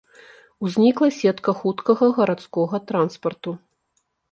[0.67, 3.57] Узнікла сетка хуткага гарадскога транспарту.